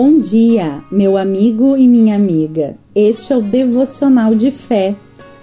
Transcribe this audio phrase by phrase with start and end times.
[0.00, 2.76] Bom dia, meu amigo e minha amiga.
[2.94, 4.94] Este é o devocional de fé.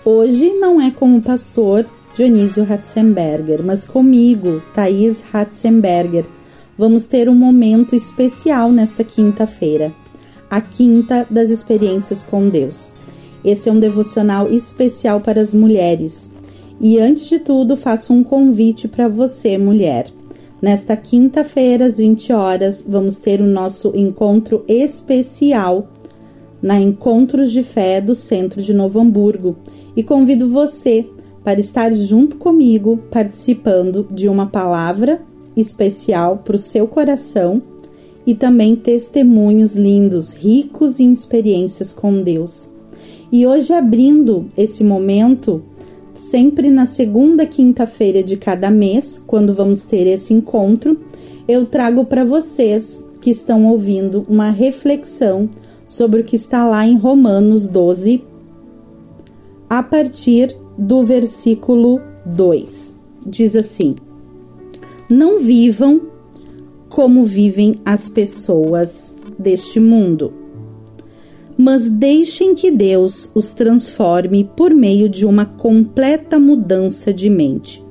[0.05, 1.85] Hoje não é com o pastor
[2.15, 6.23] Dionísio Ratzenberger, mas comigo, Thaís Ratzenberger.
[6.77, 9.91] Vamos ter um momento especial nesta quinta-feira,
[10.49, 12.93] a quinta das experiências com Deus.
[13.43, 16.31] Esse é um devocional especial para as mulheres.
[16.79, 20.05] E antes de tudo, faço um convite para você, mulher.
[20.65, 25.87] Nesta quinta-feira, às 20 horas, vamos ter o nosso encontro especial
[26.59, 29.57] na Encontros de Fé do Centro de Novo Hamburgo
[29.95, 31.07] e convido você
[31.43, 35.21] para estar junto comigo participando de uma palavra
[35.55, 37.61] especial para o seu coração
[38.25, 42.71] e também testemunhos lindos, ricos em experiências com Deus.
[43.31, 45.61] E hoje, abrindo esse momento,
[46.15, 50.99] sempre na segunda quinta-feira de cada mês, quando vamos ter esse encontro,
[51.47, 55.49] eu trago para vocês que estão ouvindo uma reflexão
[55.85, 58.23] sobre o que está lá em Romanos 12,
[59.69, 62.95] a partir do versículo 2.
[63.25, 63.95] Diz assim:
[65.09, 66.01] Não vivam
[66.89, 70.44] como vivem as pessoas deste mundo
[71.57, 77.83] mas deixem que Deus os transforme por meio de uma completa mudança de mente.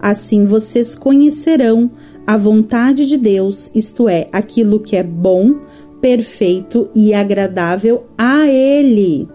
[0.00, 1.90] Assim vocês conhecerão
[2.26, 5.54] a vontade de Deus, isto é, aquilo que é bom,
[6.00, 9.28] perfeito e agradável a Ele.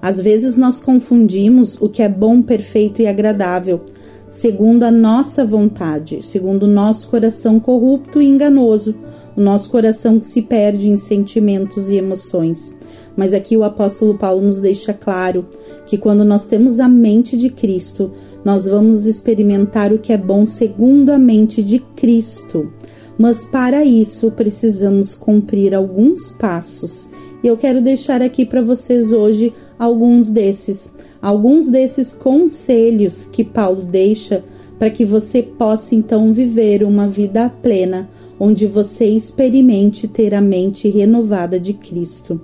[0.00, 3.82] Às vezes nós confundimos o que é bom, perfeito e agradável,
[4.28, 8.94] segundo a nossa vontade, segundo o nosso coração corrupto e enganoso,
[9.36, 12.74] o nosso coração que se perde em sentimentos e emoções.
[13.16, 15.46] Mas aqui o apóstolo Paulo nos deixa claro
[15.86, 18.12] que quando nós temos a mente de Cristo,
[18.44, 22.72] nós vamos experimentar o que é bom segundo a mente de Cristo.
[23.18, 27.08] Mas para isso precisamos cumprir alguns passos.
[27.42, 33.82] E eu quero deixar aqui para vocês hoje alguns desses, alguns desses conselhos que Paulo
[33.82, 34.44] deixa
[34.78, 38.08] para que você possa então viver uma vida plena,
[38.38, 42.40] onde você experimente ter a mente renovada de Cristo.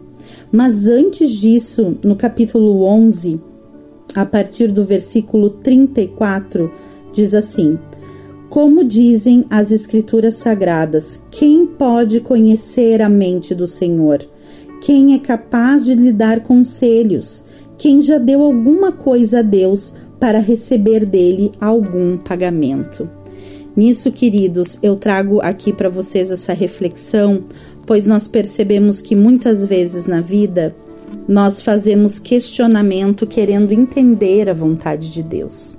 [0.50, 3.40] Mas antes disso, no capítulo 11,
[4.14, 6.70] a partir do versículo 34,
[7.12, 7.78] diz assim:
[8.48, 14.26] Como dizem as Escrituras Sagradas, quem pode conhecer a mente do Senhor?
[14.84, 17.44] Quem é capaz de lhe dar conselhos?
[17.78, 23.08] Quem já deu alguma coisa a Deus para receber dele algum pagamento?
[23.76, 27.42] Nisso, queridos, eu trago aqui para vocês essa reflexão
[27.86, 30.74] pois nós percebemos que muitas vezes na vida
[31.28, 35.76] nós fazemos questionamento querendo entender a vontade de Deus.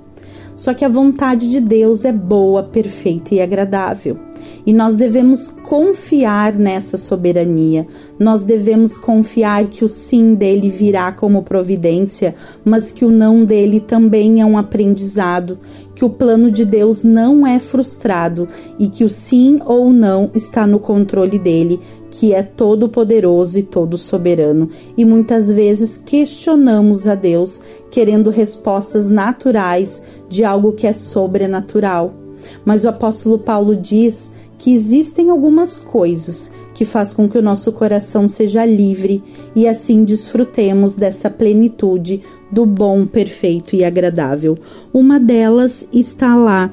[0.54, 4.18] Só que a vontade de Deus é boa, perfeita e agradável.
[4.64, 7.86] E nós devemos confiar nessa soberania.
[8.18, 12.34] Nós devemos confiar que o sim dele virá como providência,
[12.64, 15.58] mas que o não dele também é um aprendizado,
[15.94, 18.48] que o plano de Deus não é frustrado
[18.78, 21.80] e que o sim ou não está no controle dele,
[22.10, 24.70] que é todo poderoso e todo soberano.
[24.96, 32.25] E muitas vezes questionamos a Deus querendo respostas naturais de algo que é sobrenatural.
[32.64, 37.72] Mas o apóstolo Paulo diz que existem algumas coisas que faz com que o nosso
[37.72, 39.22] coração seja livre
[39.54, 44.56] e assim desfrutemos dessa plenitude do bom, perfeito e agradável.
[44.92, 46.72] Uma delas está lá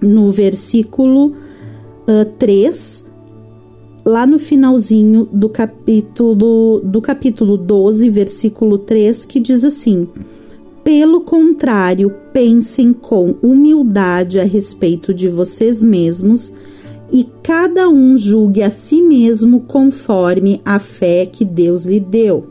[0.00, 1.28] no versículo
[2.08, 3.06] uh, 3,
[4.04, 10.08] lá no finalzinho do capítulo do capítulo 12, versículo 3, que diz assim:
[10.86, 16.52] pelo contrário, pensem com humildade a respeito de vocês mesmos
[17.10, 22.46] e cada um julgue a si mesmo conforme a fé que Deus lhe deu.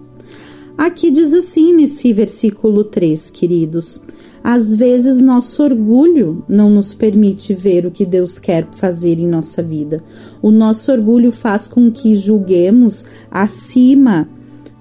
[0.77, 4.01] Aqui diz assim nesse versículo 3, queridos:
[4.43, 9.63] às vezes nosso orgulho não nos permite ver o que Deus quer fazer em nossa
[9.63, 10.03] vida.
[10.41, 14.27] O nosso orgulho faz com que julguemos acima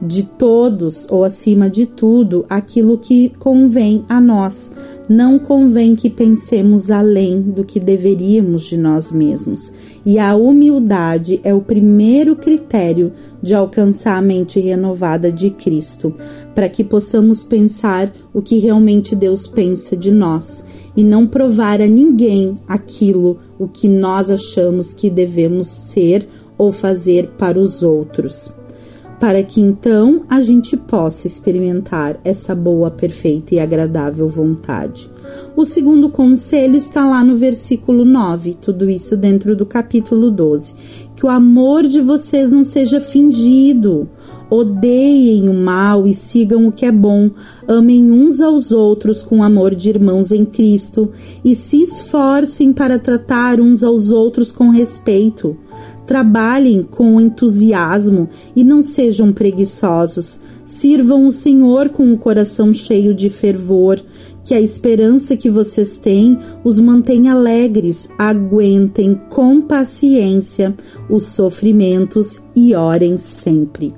[0.05, 4.71] de todos ou acima de tudo aquilo que convém a nós.
[5.09, 9.73] Não convém que pensemos além do que deveríamos de nós mesmos.
[10.05, 13.13] E a humildade é o primeiro critério
[13.43, 16.15] de alcançar a mente renovada de Cristo,
[16.55, 20.65] para que possamos pensar o que realmente Deus pensa de nós
[20.97, 27.29] e não provar a ninguém aquilo o que nós achamos que devemos ser ou fazer
[27.37, 28.53] para os outros.
[29.25, 35.11] Para que então a gente possa experimentar essa boa, perfeita e agradável vontade.
[35.57, 40.75] O segundo conselho está lá no versículo 9, tudo isso dentro do capítulo 12.
[41.17, 44.07] Que o amor de vocês não seja fingido.
[44.51, 47.31] Odeiem o mal e sigam o que é bom.
[47.67, 51.11] Amem uns aos outros com amor de irmãos em Cristo
[51.43, 55.57] e se esforcem para tratar uns aos outros com respeito.
[56.07, 60.41] Trabalhem com entusiasmo e não sejam preguiçosos.
[60.65, 64.03] Sirvam o Senhor com o coração cheio de fervor.
[64.45, 68.09] Que a esperança que vocês têm os mantenha alegres.
[68.19, 70.75] Aguentem com paciência
[71.09, 73.95] os sofrimentos e orem sempre.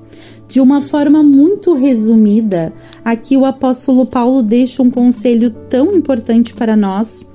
[0.48, 2.72] De uma forma muito resumida,
[3.04, 7.26] aqui o apóstolo Paulo deixa um conselho tão importante para nós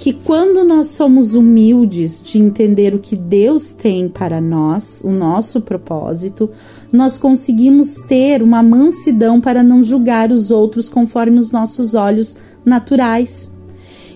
[0.00, 5.60] que quando nós somos humildes de entender o que Deus tem para nós, o nosso
[5.60, 6.48] propósito,
[6.90, 13.50] nós conseguimos ter uma mansidão para não julgar os outros conforme os nossos olhos naturais.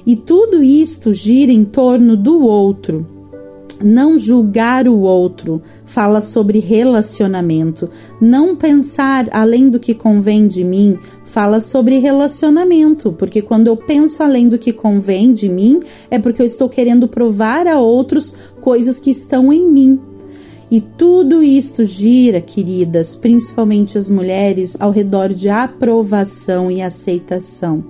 [0.06, 3.06] E tudo isto gira em torno do outro,
[3.84, 7.88] não julgar o outro, fala sobre relacionamento.
[8.20, 14.22] Não pensar além do que convém de mim, fala sobre relacionamento, porque quando eu penso
[14.22, 18.98] além do que convém de mim, é porque eu estou querendo provar a outros coisas
[18.98, 20.00] que estão em mim.
[20.70, 27.84] E tudo isto gira, queridas, principalmente as mulheres, ao redor de aprovação e aceitação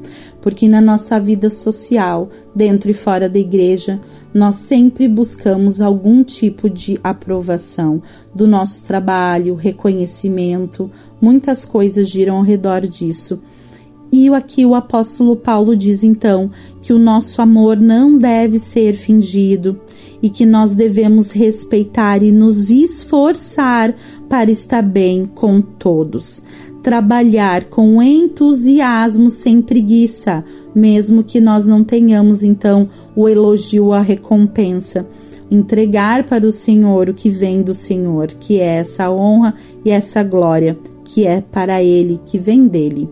[0.44, 3.98] porque na nossa vida social, dentro e fora da igreja,
[4.34, 8.02] nós sempre buscamos algum tipo de aprovação
[8.34, 13.40] do nosso trabalho, reconhecimento, muitas coisas giram ao redor disso.
[14.12, 16.50] E aqui o apóstolo Paulo diz então
[16.82, 19.80] que o nosso amor não deve ser fingido
[20.22, 23.94] e que nós devemos respeitar e nos esforçar
[24.28, 26.42] para estar bem com todos
[26.84, 30.44] trabalhar com entusiasmo sem preguiça,
[30.74, 32.86] mesmo que nós não tenhamos então
[33.16, 35.06] o elogio, a recompensa.
[35.50, 40.22] Entregar para o Senhor o que vem do Senhor, que é essa honra e essa
[40.22, 43.08] glória, que é para Ele, que vem dele.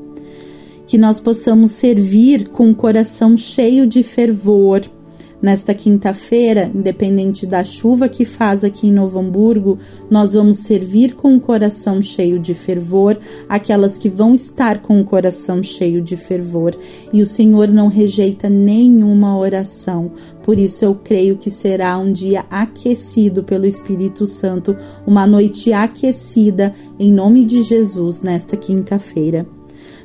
[0.87, 4.83] Que nós possamos servir com o coração cheio de fervor,
[5.43, 9.77] Nesta quinta-feira, independente da chuva que faz aqui em Novo Hamburgo,
[10.09, 13.19] nós vamos servir com o coração cheio de fervor
[13.49, 16.77] aquelas que vão estar com o coração cheio de fervor.
[17.13, 20.13] E o Senhor não rejeita nenhuma oração.
[20.45, 26.73] Por isso eu creio que será um dia aquecido pelo Espírito Santo, uma noite aquecida
[27.01, 29.45] em nome de Jesus nesta quinta-feira.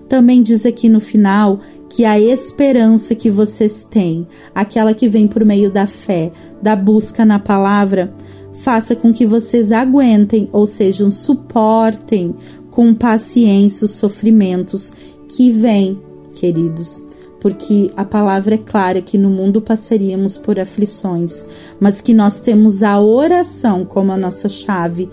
[0.10, 5.44] Também diz aqui no final que a esperança que vocês têm, aquela que vem por
[5.46, 6.32] meio da fé,
[6.62, 8.14] da busca na palavra,
[8.54, 12.36] faça com que vocês aguentem, ou sejam, suportem
[12.70, 14.92] com paciência os sofrimentos
[15.30, 16.00] que vêm,
[16.36, 17.02] queridos.
[17.40, 21.46] Porque a palavra é clara que no mundo passaríamos por aflições,
[21.80, 25.08] mas que nós temos a oração como a nossa chave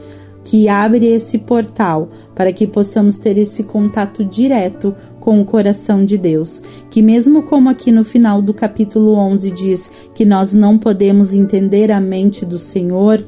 [0.44, 6.18] que abre esse portal para que possamos ter esse contato direto com o coração de
[6.18, 6.62] Deus.
[6.90, 11.90] Que, mesmo como aqui no final do capítulo 11 diz que nós não podemos entender
[11.90, 13.24] a mente do Senhor,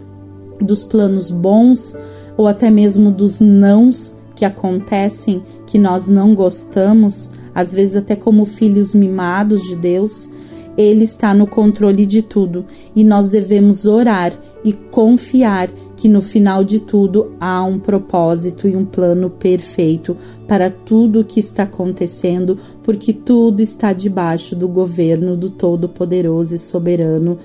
[0.61, 1.97] dos planos bons
[2.37, 8.45] ou até mesmo dos nãos que acontecem que nós não gostamos, às vezes até como
[8.45, 10.29] filhos mimados de Deus
[10.77, 16.63] ele está no controle de tudo e nós devemos orar e confiar que no final
[16.63, 22.59] de tudo há um propósito e um plano perfeito para tudo o que está acontecendo,
[22.83, 27.39] porque tudo está debaixo do governo do Todo-Poderoso e Soberano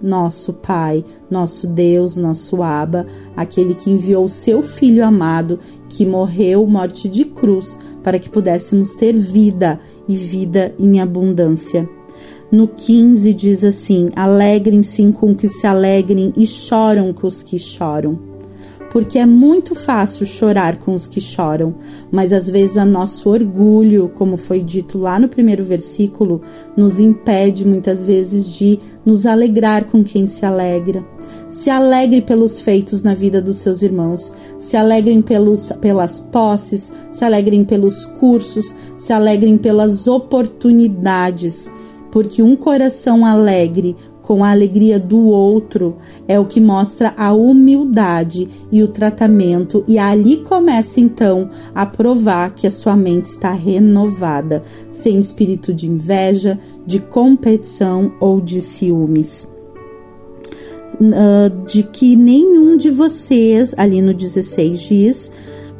[0.00, 5.58] nosso Pai, nosso Deus, nosso Abba, aquele que enviou seu Filho amado,
[5.88, 11.88] que morreu morte de cruz para que pudéssemos ter vida e vida em abundância.
[12.50, 18.36] No 15 diz assim: Alegrem-se com que se alegrem e choram com os que choram.
[18.92, 21.74] Porque é muito fácil chorar com os que choram,
[22.10, 26.40] mas às vezes a nosso orgulho, como foi dito lá no primeiro versículo,
[26.76, 31.04] nos impede muitas vezes de nos alegrar com quem se alegra.
[31.48, 37.24] Se alegre pelos feitos na vida dos seus irmãos, se alegrem pelos, pelas posses, se
[37.24, 41.70] alegrem pelos cursos, se alegrem pelas oportunidades
[42.10, 43.96] porque um coração alegre
[44.26, 45.96] com a alegria do outro
[46.26, 52.52] é o que mostra a humildade e o tratamento, e ali começa então a provar
[52.52, 59.48] que a sua mente está renovada, sem espírito de inveja, de competição ou de ciúmes.
[61.00, 65.32] uh, de que nenhum de vocês, ali no 16 diz,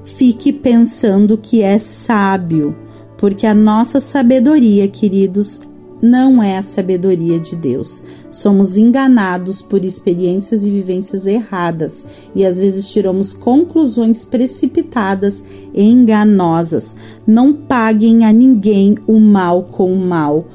[0.05, 2.77] fique pensando que é sábio,
[3.19, 5.61] porque a nossa sabedoria, queridos,
[6.01, 8.05] não é a sabedoria de Deus.
[8.31, 16.97] Somos enganados por experiências e vivências erradas e às vezes tiramos conclusões precipitadas e enganosas.
[17.27, 20.47] Não paguem a ninguém o mal com o mal.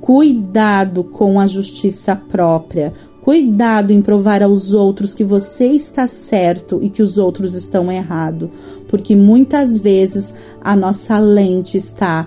[0.00, 2.92] Cuidado com a justiça própria.
[3.28, 8.50] Cuidado em provar aos outros que você está certo e que os outros estão errado,
[8.88, 12.26] porque muitas vezes a nossa lente está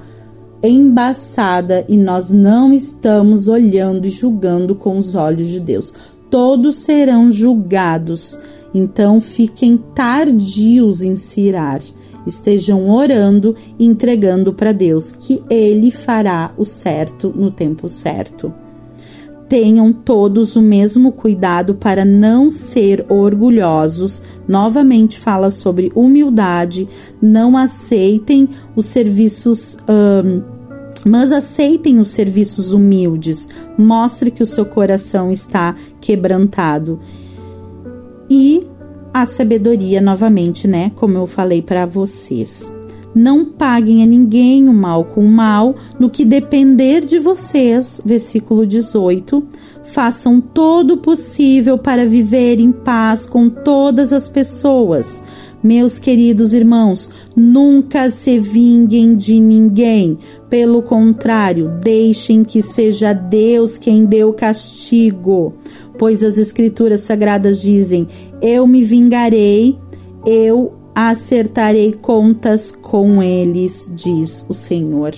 [0.68, 5.94] embaçada e nós não estamos olhando e julgando com os olhos de Deus.
[6.30, 8.38] Todos serão julgados.
[8.74, 11.82] Então fiquem tardios em se irar.
[12.25, 18.53] Estejam orando e entregando para Deus, que Ele fará o certo no tempo certo.
[19.51, 24.24] Tenham todos o mesmo cuidado para não ser orgulhosos.
[24.48, 26.88] Novamente fala sobre humildade.
[27.22, 29.77] Não aceitem os serviços.
[29.89, 30.41] Um,
[31.03, 37.01] mas aceitem os serviços humildes, mostre que o seu coração está quebrantado.
[38.29, 38.65] E
[39.13, 40.93] a sabedoria, novamente, né?
[40.96, 42.72] Como eu falei para vocês.
[43.13, 48.65] Não paguem a ninguém o mal com o mal, no que depender de vocês, versículo
[48.65, 49.44] 18.
[49.84, 55.22] Façam todo o possível para viver em paz com todas as pessoas.
[55.63, 60.18] Meus queridos irmãos, nunca se vinguem de ninguém.
[60.50, 65.53] Pelo contrário, deixem que seja Deus quem dê o castigo.
[66.00, 68.08] Pois as Escrituras Sagradas dizem:
[68.41, 69.77] Eu me vingarei,
[70.25, 70.74] eu
[71.10, 75.15] acertarei contas com eles, diz o Senhor.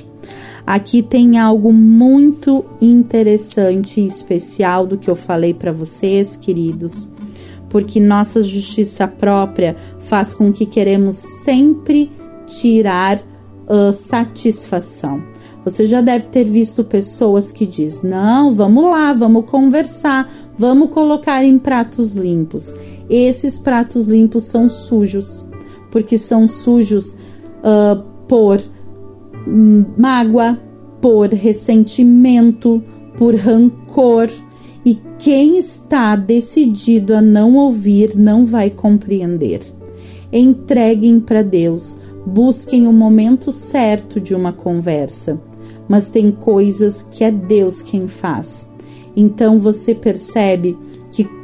[0.65, 7.07] Aqui tem algo muito interessante e especial do que eu falei para vocês, queridos,
[7.69, 12.09] porque nossa justiça própria faz com que queremos sempre
[12.45, 13.19] tirar
[13.67, 15.21] uh, satisfação.
[15.65, 21.43] Você já deve ter visto pessoas que diz: "Não, vamos lá, vamos conversar, vamos colocar
[21.43, 22.73] em pratos limpos".
[23.09, 25.45] Esses pratos limpos são sujos
[25.93, 27.15] porque são sujos
[27.59, 28.59] uh, por
[29.47, 30.59] hum, mágoa,
[30.99, 32.83] por ressentimento,
[33.15, 34.27] por rancor.
[34.83, 39.61] E quem está decidido a não ouvir não vai compreender.
[40.31, 45.39] Entreguem para Deus, busquem o momento certo de uma conversa,
[45.87, 48.67] mas tem coisas que é Deus quem faz.
[49.15, 50.75] Então você percebe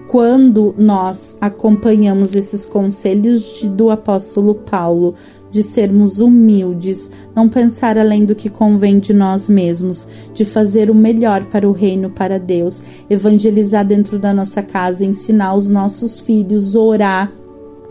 [0.10, 5.14] quando nós acompanhamos esses conselhos de, do apóstolo Paulo,
[5.52, 10.96] de sermos humildes, não pensar além do que convém de nós mesmos, de fazer o
[10.96, 16.74] melhor para o reino, para Deus, evangelizar dentro da nossa casa, ensinar os nossos filhos,
[16.74, 17.32] orar,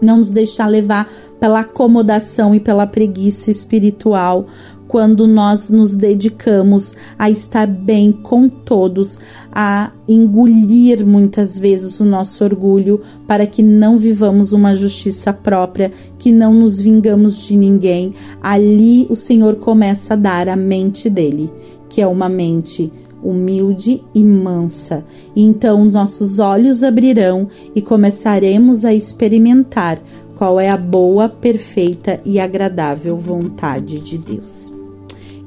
[0.03, 1.09] não nos deixar levar
[1.39, 4.47] pela acomodação e pela preguiça espiritual,
[4.89, 9.19] quando nós nos dedicamos a estar bem com todos,
[9.53, 16.33] a engolir muitas vezes o nosso orgulho para que não vivamos uma justiça própria, que
[16.33, 18.15] não nos vingamos de ninguém.
[18.43, 21.53] Ali o Senhor começa a dar a mente dele,
[21.91, 22.91] que é uma mente
[23.23, 25.05] humilde e mansa.
[25.37, 30.01] Então nossos olhos abrirão e começaremos a experimentar
[30.37, 34.78] qual é a boa, perfeita e agradável vontade de Deus.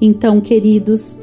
[0.02, 1.20] Então, queridos,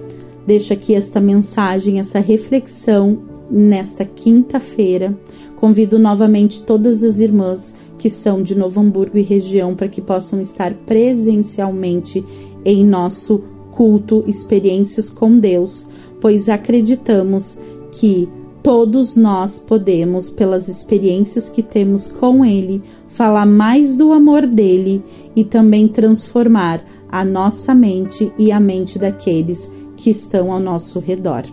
[0.47, 3.19] deixo aqui esta mensagem, essa reflexão
[3.51, 5.19] nesta quinta-feira.
[5.57, 10.41] Convido novamente todas as irmãs que são de Novo Hamburgo e região para que possam
[10.41, 12.25] estar presencialmente
[12.65, 13.43] em nosso
[13.73, 15.89] culto Experiências com Deus,
[16.21, 17.59] pois acreditamos
[17.91, 18.29] que
[18.63, 25.03] todos nós podemos, pelas experiências que temos com Ele, falar mais do amor dele
[25.35, 31.45] e também transformar a nossa mente e a mente daqueles que estão ao nosso redor.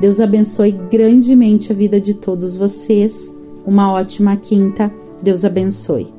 [0.00, 3.34] Deus abençoe grandemente a vida de todos vocês.
[3.64, 4.92] Uma ótima quinta.
[5.22, 6.15] Deus abençoe.